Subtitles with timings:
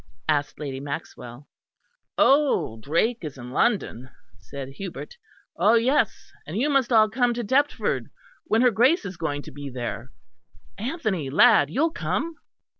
[0.27, 1.47] asked Lady Maxwell.
[2.17, 2.77] "Oh!
[2.79, 5.15] Drake is in London," said Hubert.
[5.59, 5.75] "Ah!
[5.75, 8.09] yes, and you must all come to Deptford
[8.45, 10.09] when her Grace is going to be there.
[10.79, 12.33] Anthony, lad, you'll come?"